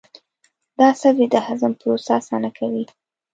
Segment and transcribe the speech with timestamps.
[0.79, 2.85] دا سبزی د هضم پروسه اسانه کوي.